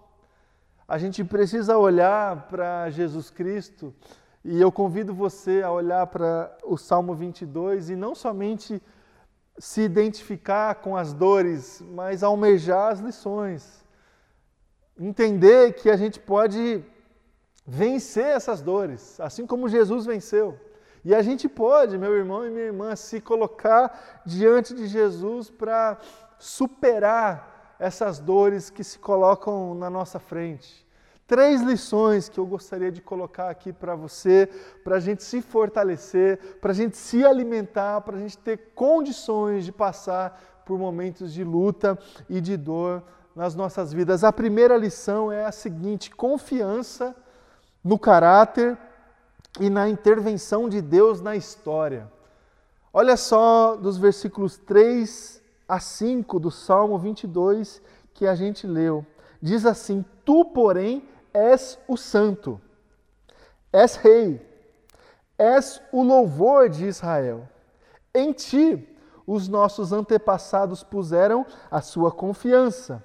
[0.87, 3.93] A gente precisa olhar para Jesus Cristo
[4.43, 8.81] e eu convido você a olhar para o Salmo 22 e não somente
[9.57, 13.85] se identificar com as dores, mas almejar as lições.
[14.97, 16.83] Entender que a gente pode
[17.69, 20.59] vencer essas dores, assim como Jesus venceu.
[21.05, 25.99] E a gente pode, meu irmão e minha irmã, se colocar diante de Jesus para
[26.39, 30.85] superar essas dores que se colocam na nossa frente.
[31.27, 34.49] Três lições que eu gostaria de colocar aqui para você,
[34.83, 39.63] para a gente se fortalecer, para a gente se alimentar, para a gente ter condições
[39.63, 43.03] de passar por momentos de luta e de dor
[43.35, 44.23] nas nossas vidas.
[44.23, 47.15] A primeira lição é a seguinte: confiança
[47.83, 48.77] no caráter
[49.59, 52.11] e na intervenção de Deus na história.
[52.93, 57.81] Olha só dos versículos 3 a 5 do Salmo 22
[58.13, 59.05] que a gente leu.
[59.41, 62.59] Diz assim: Tu, porém, és o santo,
[63.71, 64.45] és rei,
[65.37, 67.47] és o louvor de Israel.
[68.13, 68.85] Em ti
[69.25, 73.03] os nossos antepassados puseram a sua confiança,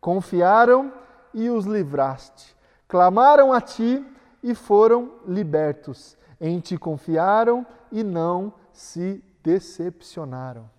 [0.00, 0.92] confiaram
[1.34, 2.55] e os livraste.
[2.96, 4.02] Clamaram a ti
[4.42, 6.16] e foram libertos.
[6.40, 10.70] Em ti confiaram e não se decepcionaram.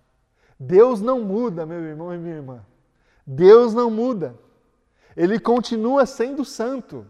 [0.58, 2.66] Deus não muda, meu irmão e minha irmã.
[3.24, 4.34] Deus não muda.
[5.16, 7.06] Ele continua sendo santo.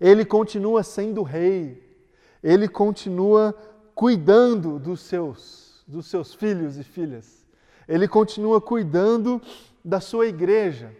[0.00, 2.00] Ele continua sendo rei.
[2.42, 3.54] Ele continua
[3.94, 7.46] cuidando dos seus, dos seus filhos e filhas.
[7.86, 9.38] Ele continua cuidando
[9.84, 10.96] da sua igreja.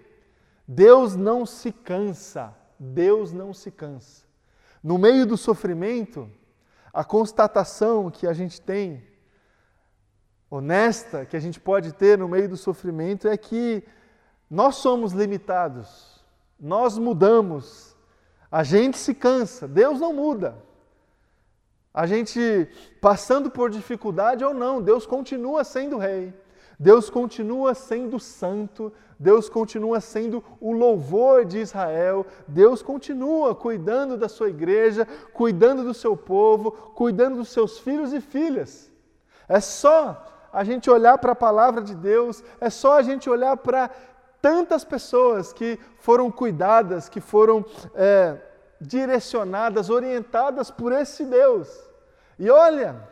[0.66, 2.57] Deus não se cansa.
[2.78, 4.24] Deus não se cansa.
[4.82, 6.30] No meio do sofrimento,
[6.92, 9.02] a constatação que a gente tem,
[10.50, 13.84] honesta, que a gente pode ter no meio do sofrimento é que
[14.50, 16.24] nós somos limitados,
[16.58, 17.96] nós mudamos,
[18.50, 20.56] a gente se cansa, Deus não muda.
[21.92, 22.68] A gente
[23.00, 26.32] passando por dificuldade ou não, Deus continua sendo rei.
[26.78, 34.28] Deus continua sendo santo, Deus continua sendo o louvor de Israel, Deus continua cuidando da
[34.28, 38.90] sua igreja, cuidando do seu povo, cuidando dos seus filhos e filhas.
[39.48, 43.56] É só a gente olhar para a palavra de Deus, é só a gente olhar
[43.56, 43.90] para
[44.40, 47.64] tantas pessoas que foram cuidadas, que foram
[47.94, 48.36] é,
[48.80, 51.68] direcionadas, orientadas por esse Deus.
[52.38, 53.02] E olha,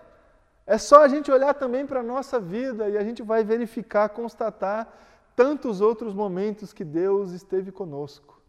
[0.67, 4.09] é só a gente olhar também para a nossa vida e a gente vai verificar,
[4.09, 4.89] constatar
[5.37, 8.41] tantos outros momentos que Deus esteve conosco.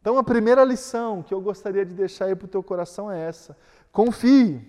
[0.00, 3.20] Então, a primeira lição que eu gostaria de deixar aí para o teu coração é
[3.28, 3.56] essa:
[3.92, 4.66] confie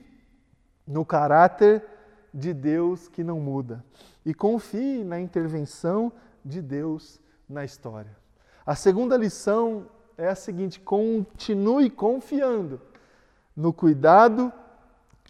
[0.86, 1.84] no caráter
[2.34, 3.84] de Deus que não muda
[4.26, 6.12] e confie na intervenção
[6.44, 8.16] de Deus na história.
[8.66, 9.88] A segunda lição
[10.18, 12.82] é a seguinte: continue confiando
[13.56, 14.52] no cuidado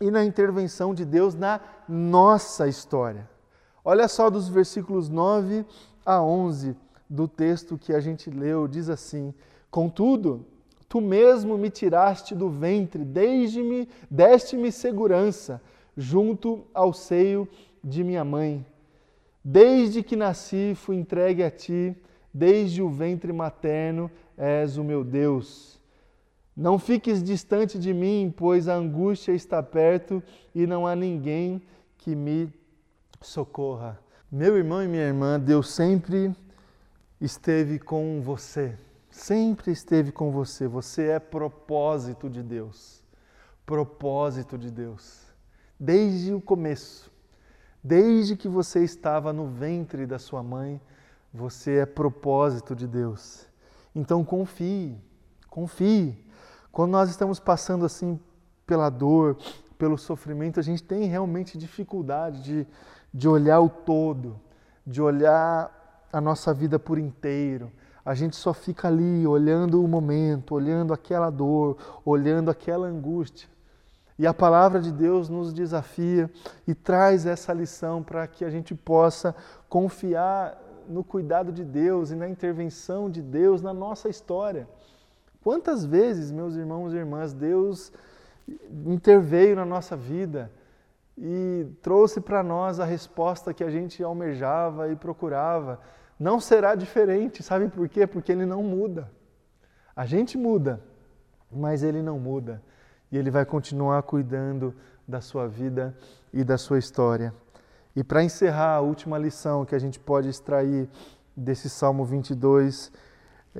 [0.02, 3.30] e na intervenção de Deus na nossa história.
[3.90, 5.64] Olha só dos versículos 9
[6.06, 6.76] a 11
[7.10, 9.34] do texto que a gente leu, diz assim:
[9.72, 10.46] Contudo,
[10.90, 15.62] tu mesmo me tiraste do ventre, desde-me, deste-me segurança
[15.96, 17.48] junto ao seio
[17.82, 18.66] de minha mãe.
[19.42, 21.96] Desde que nasci, fui entregue a ti,
[22.34, 25.80] desde o ventre materno és o meu Deus.
[26.54, 30.22] Não fiques distante de mim, pois a angústia está perto
[30.54, 31.62] e não há ninguém
[31.98, 32.52] que me
[33.22, 34.00] socorra.
[34.32, 36.36] Meu irmão e minha irmã, Deus sempre
[37.20, 38.78] esteve com você.
[39.10, 40.68] Sempre esteve com você.
[40.68, 43.04] Você é propósito de Deus.
[43.66, 45.24] Propósito de Deus.
[45.80, 47.12] Desde o começo.
[47.84, 50.82] Desde que você estava no ventre da sua mãe,
[51.34, 53.48] você é propósito de Deus.
[53.96, 54.98] Então confie,
[55.50, 56.18] confie.
[56.72, 58.20] Quando nós estamos passando assim
[58.66, 59.38] pela dor,
[59.78, 62.68] pelo sofrimento, a gente tem realmente dificuldade de,
[63.14, 64.40] de olhar o todo,
[64.86, 65.72] de olhar
[66.12, 67.72] a nossa vida por inteiro.
[68.06, 73.50] A gente só fica ali olhando o momento, olhando aquela dor, olhando aquela angústia.
[74.18, 76.32] E a palavra de Deus nos desafia
[76.68, 79.36] e traz essa lição para que a gente possa
[79.70, 84.68] confiar no cuidado de Deus e na intervenção de Deus na nossa história.
[85.44, 87.92] Quantas vezes, meus irmãos e irmãs, Deus
[88.86, 90.52] interveio na nossa vida
[91.18, 95.80] e trouxe para nós a resposta que a gente almejava e procurava.
[96.20, 98.06] Não será diferente, sabe por quê?
[98.06, 99.12] Porque Ele não muda.
[99.96, 100.80] A gente muda,
[101.52, 102.62] mas Ele não muda.
[103.12, 104.76] E Ele vai continuar cuidando
[105.08, 105.98] da sua vida
[106.32, 107.34] e da sua história.
[107.96, 110.88] E para encerrar, a última lição que a gente pode extrair
[111.36, 112.92] desse Salmo 22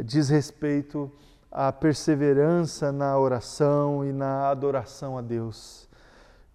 [0.04, 1.12] diz respeito
[1.52, 5.87] a perseverança na oração e na adoração a Deus.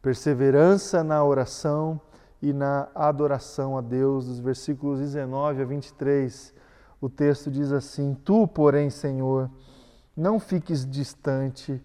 [0.02, 2.00] Perseverança na oração
[2.42, 6.52] e na adoração a Deus, dos versículos 19 a 23.
[7.00, 9.48] O texto diz assim: Tu, porém, Senhor,
[10.16, 11.80] não fiques distante,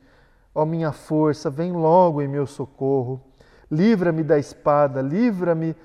[0.54, 3.22] ó minha força, vem logo em meu socorro.
[3.72, 5.76] Livra-me da espada, livra-me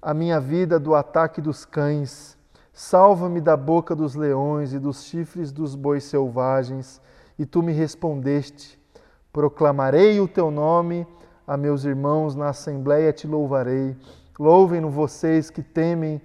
[0.00, 2.36] a minha vida do ataque dos cães
[2.76, 7.00] Salva-me da boca dos leões e dos chifres dos bois selvagens.
[7.38, 8.78] E tu me respondeste:
[9.32, 11.06] Proclamarei o teu nome
[11.46, 13.96] a meus irmãos, na assembleia te louvarei.
[14.38, 16.20] Louvem-no vocês que temem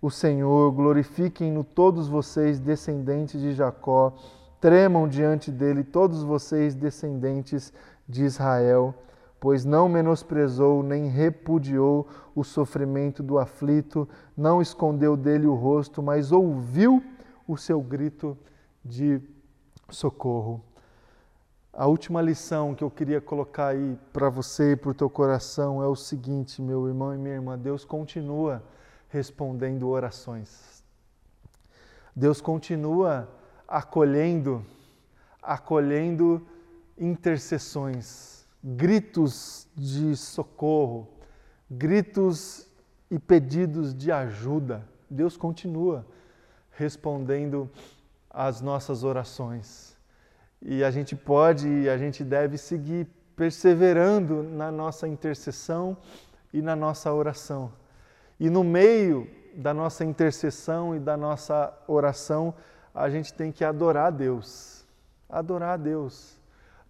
[0.00, 4.14] o Senhor, glorifiquem-no todos vocês, descendentes de Jacó.
[4.60, 7.72] Tremam diante dele todos vocês, descendentes
[8.08, 8.94] de Israel
[9.40, 16.32] pois não menosprezou nem repudiou o sofrimento do aflito, não escondeu dele o rosto, mas
[16.32, 17.02] ouviu
[17.46, 18.36] o seu grito
[18.84, 19.20] de
[19.88, 20.62] socorro.
[21.78, 25.80] A última lição que eu queria colocar aí para você e para o teu coração
[25.80, 28.60] é o seguinte, meu irmão e minha irmã: Deus continua
[29.08, 30.82] respondendo orações.
[32.16, 33.28] Deus continua
[33.68, 34.66] acolhendo,
[35.40, 36.44] acolhendo
[36.98, 41.06] intercessões gritos de socorro,
[41.70, 42.66] gritos
[43.08, 44.84] e pedidos de ajuda.
[45.08, 46.04] Deus continua
[46.72, 47.70] respondendo
[48.28, 49.87] às nossas orações.
[50.60, 53.06] E a gente pode e a gente deve seguir
[53.36, 55.96] perseverando na nossa intercessão
[56.52, 57.72] e na nossa oração.
[58.38, 62.54] E no meio da nossa intercessão e da nossa oração,
[62.94, 64.84] a gente tem que adorar a Deus.
[65.28, 66.38] Adorar a Deus.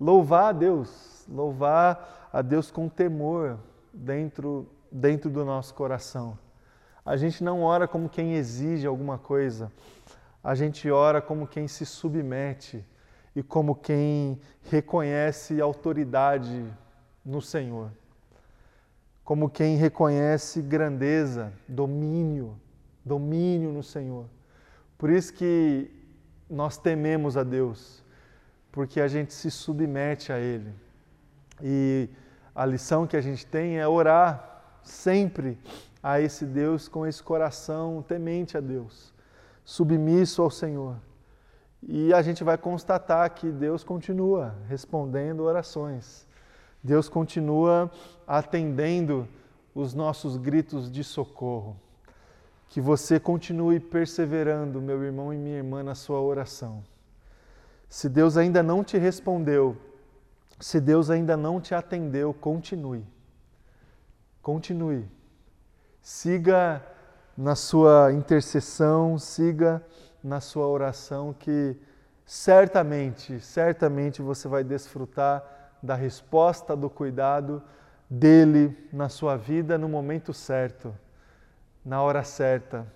[0.01, 3.59] Louvar a Deus louvar a Deus com temor
[3.93, 6.39] dentro, dentro do nosso coração.
[7.05, 9.71] A gente não ora como quem exige alguma coisa,
[10.43, 12.85] a gente ora como quem se submete
[13.39, 16.67] e como quem reconhece autoridade
[17.25, 17.93] no Senhor,
[19.23, 22.59] como quem reconhece grandeza, domínio,
[23.05, 24.25] domínio no Senhor.
[24.99, 25.89] Por isso que
[26.51, 28.03] nós tememos a Deus,
[28.73, 30.75] porque a gente se submete a Ele.
[31.63, 32.09] E
[32.53, 35.57] a lição que a gente tem é orar sempre
[36.03, 39.15] a esse Deus com esse coração temente a Deus,
[39.65, 40.97] submisso ao Senhor.
[41.83, 46.27] E a gente vai constatar que Deus continua respondendo orações.
[46.83, 47.91] Deus continua
[48.27, 49.29] atendendo
[49.75, 51.77] os nossos gritos de socorro.
[52.69, 56.85] Que você continue perseverando, meu irmão e minha irmã, na sua oração.
[57.89, 59.77] Se Deus ainda não te respondeu,
[60.61, 63.07] se Deus ainda não te atendeu, continue.
[64.43, 65.09] Continue.
[66.03, 66.85] Siga
[67.37, 69.83] na sua intercessão, siga
[70.23, 71.77] na sua oração, que
[72.25, 75.43] certamente, certamente você vai desfrutar
[75.83, 77.63] da resposta, do cuidado
[78.11, 80.95] dele na sua vida no momento certo,
[81.85, 82.87] na hora certa,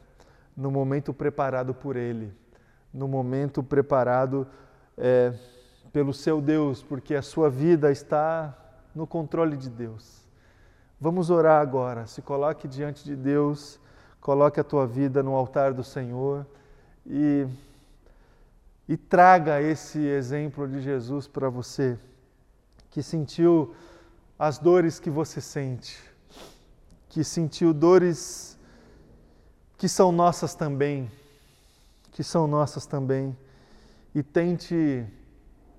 [0.57, 2.33] no momento preparado por ele,
[2.93, 4.47] no momento preparado
[4.99, 5.33] é,
[5.93, 8.57] pelo seu Deus, porque a sua vida está
[8.95, 10.23] no controle de Deus.
[11.01, 12.07] Vamos orar agora.
[12.07, 13.81] Se coloque diante de Deus,
[14.20, 16.47] coloque a tua vida no altar do Senhor
[17.07, 17.46] e,
[18.88, 21.98] e traga esse exemplo de Jesus para você,
[22.90, 23.74] que sentiu
[24.38, 25.98] as dores que você sente,
[27.09, 28.59] que sentiu dores
[29.76, 31.11] que são nossas também,
[32.12, 33.36] que são nossas também,
[34.14, 35.07] e tente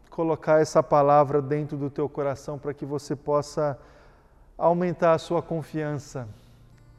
[0.10, 3.80] colocar essa palavra dentro do teu coração para que você possa
[4.58, 6.28] aumentar a sua confiança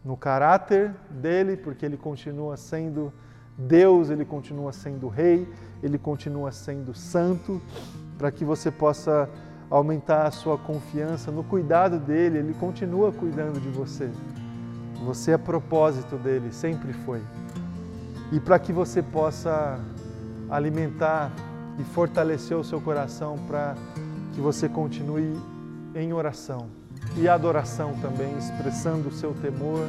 [0.04, 3.12] no caráter dele, porque ele continua sendo
[3.56, 5.48] Deus, ele continua sendo Rei,
[5.82, 7.60] ele continua sendo Santo,
[8.18, 9.28] para que você possa
[9.70, 14.10] aumentar a sua confiança no cuidado dele, ele continua cuidando de você.
[15.04, 17.22] Você é propósito dele, sempre foi.
[18.32, 19.78] E para que você possa
[20.50, 21.32] alimentar
[21.78, 23.74] e fortalecer o seu coração para
[24.32, 25.38] que você continue
[25.94, 26.68] em oração
[27.16, 29.88] e adoração também, expressando o seu temor,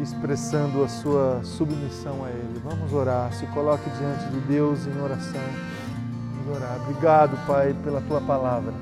[0.00, 2.60] expressando a sua submissão a Ele.
[2.64, 5.40] Vamos orar, se coloque diante de Deus em oração.
[6.36, 6.80] Vamos orar.
[6.82, 8.72] Obrigado, Pai, pela tua palavra.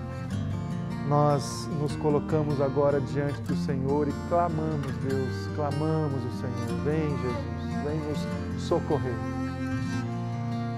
[1.09, 6.85] Nós nos colocamos agora diante do Senhor e clamamos, Deus, clamamos o Senhor.
[6.85, 9.17] Vem, Jesus, vem nos socorrer.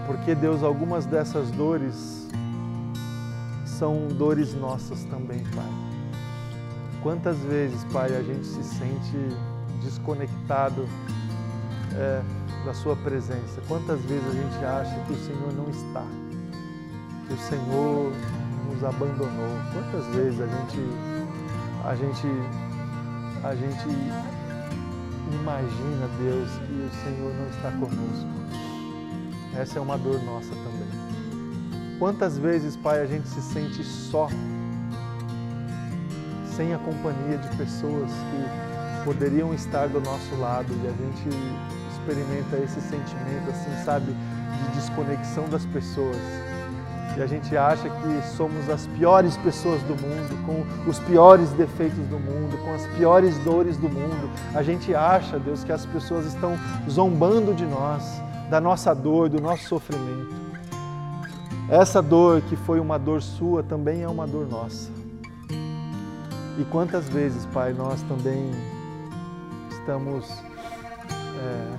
[0.06, 2.28] Porque, Deus, algumas dessas dores
[3.64, 5.90] são dores nossas também, Pai.
[7.02, 9.36] Quantas vezes, Pai, a gente se sente
[9.82, 10.88] desconectado
[11.94, 12.22] é,
[12.64, 13.60] da Sua presença?
[13.66, 16.04] Quantas vezes a gente acha que o Senhor não está?
[17.26, 18.12] Que o Senhor
[18.70, 19.56] nos abandonou?
[19.72, 20.78] Quantas vezes a gente,
[21.84, 22.26] a gente,
[23.44, 23.88] a gente
[25.32, 28.40] imagina, Deus, que o Senhor não está conosco?
[29.56, 31.00] Essa é uma dor nossa também.
[31.98, 34.28] Quantas vezes, Pai, a gente se sente só,
[36.56, 38.69] sem a companhia de pessoas que
[39.04, 41.28] poderiam estar do nosso lado e a gente
[41.92, 46.16] experimenta esse sentimento, assim, sabe, de desconexão das pessoas.
[47.16, 52.06] E a gente acha que somos as piores pessoas do mundo, com os piores defeitos
[52.06, 54.30] do mundo, com as piores dores do mundo.
[54.54, 56.56] A gente acha, Deus, que as pessoas estão
[56.88, 60.34] zombando de nós da nossa dor, do nosso sofrimento.
[61.68, 64.90] Essa dor que foi uma dor sua também é uma dor nossa.
[66.58, 68.50] E quantas vezes, Pai, nós também
[69.90, 71.76] estamos é,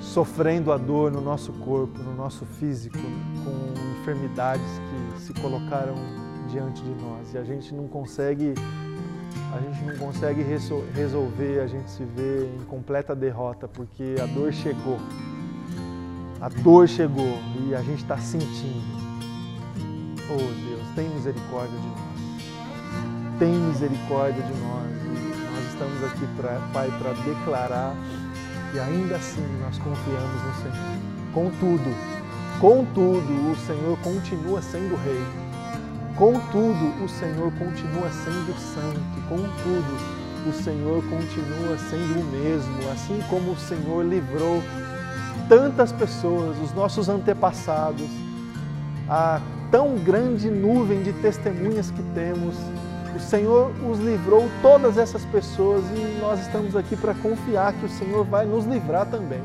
[0.00, 5.94] sofrendo a dor no nosso corpo, no nosso físico, com enfermidades que se colocaram
[6.50, 8.54] diante de nós e a gente não consegue
[9.52, 10.42] a gente não consegue
[10.94, 14.98] resolver, a gente se vê em completa derrota, porque a dor chegou.
[16.40, 18.96] A dor chegou e a gente está sentindo.
[20.30, 23.38] Oh Deus, tem misericórdia de nós.
[23.38, 25.35] Tem misericórdia de nós.
[25.76, 27.94] Estamos aqui, pra, Pai, para declarar
[28.72, 30.98] que ainda assim nós confiamos no Senhor.
[31.34, 31.94] Contudo,
[32.58, 35.22] contudo, o Senhor continua sendo Rei
[36.16, 43.52] Contudo, o Senhor continua sendo santo, contudo, o Senhor continua sendo o mesmo, assim como
[43.52, 44.62] o Senhor livrou
[45.46, 48.08] tantas pessoas, os nossos antepassados,
[49.06, 52.54] a tão grande nuvem de testemunhas que temos.
[53.16, 57.88] O Senhor os livrou todas essas pessoas e nós estamos aqui para confiar que o
[57.88, 59.40] Senhor vai nos livrar também.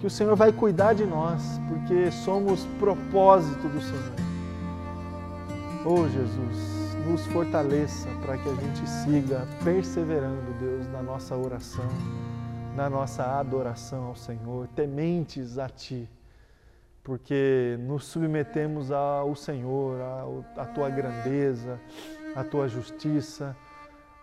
[0.00, 4.12] Que o Senhor vai cuidar de nós, porque somos propósito do Senhor.
[5.86, 11.88] Oh Jesus, nos fortaleça para que a gente siga perseverando, Deus, na nossa oração,
[12.74, 16.10] na nossa adoração ao Senhor, tementes a Ti,
[17.04, 20.00] porque nos submetemos ao Senhor,
[20.56, 21.80] à Tua grandeza,
[22.34, 23.56] à Tua justiça,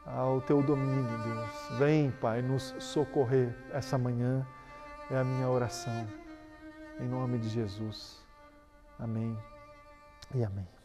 [0.05, 1.79] ao Teu domínio, Deus.
[1.79, 4.45] Vem, Pai, nos socorrer essa manhã,
[5.09, 6.07] é a minha oração.
[6.99, 8.25] Em nome de Jesus.
[8.99, 9.37] Amém
[10.33, 10.76] e amém.